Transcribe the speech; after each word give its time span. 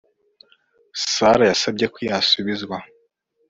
Sara 1.13 1.43
yasabye 1.51 1.85
ko 1.93 1.97
yasubizwa 2.09 2.75